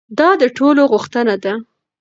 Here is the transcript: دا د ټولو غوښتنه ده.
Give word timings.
دا 0.19 0.29
د 0.41 0.43
ټولو 0.57 0.81
غوښتنه 0.91 1.35
ده. 1.43 1.53